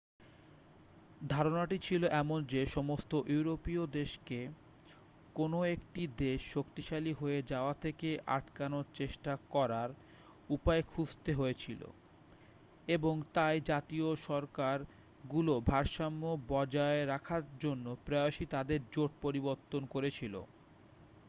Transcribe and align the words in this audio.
ধারণাটি 1.27 1.77
ছিল 1.77 2.01
এমন 2.13 2.39
যে 2.45 2.61
সমস্ত 2.67 3.11
ইউরোপীয় 3.27 3.83
দেশকে 3.91 4.39
কোনও 5.35 5.59
একটি 5.65 6.01
দেশ 6.17 6.39
শক্তিশালী 6.53 7.13
হয়ে 7.13 7.39
যাওয়া 7.43 7.73
থেকে 7.81 8.09
আটকানোর 8.27 8.85
চেষ্টা 8.93 9.33
করার 9.49 9.89
উপায় 10.49 10.83
খুঁজতে 10.83 11.31
হয়েছিল 11.33 11.81
এবং 12.87 13.15
তাই 13.33 13.55
জাতীয় 13.61 14.07
সরকারগুলো 14.27 15.53
ভারসাম্য 15.61 16.23
বজায় 16.47 17.01
রাখার 17.05 17.43
জন্য 17.59 17.85
প্রায়শই 18.05 18.45
তাদের 18.45 18.79
জোট 18.91 19.11
পরিবর্তন 19.21 19.81
করেছিল 19.85 20.35